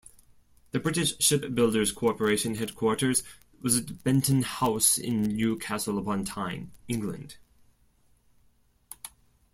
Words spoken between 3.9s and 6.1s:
Benton House in Newcastle